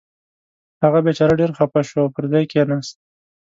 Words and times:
هغه 0.83 0.99
بېچاره 1.05 1.33
ډېر 1.41 1.51
خفه 1.57 1.81
شو 1.87 1.97
او 2.03 2.09
پر 2.15 2.23
ځای 2.31 2.43
کېناست. 2.51 2.95